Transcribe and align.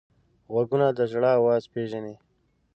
غوږونه 0.51 0.87
د 0.97 0.99
ژړا 1.11 1.31
اواز 1.39 1.63
پېژني 1.73 2.15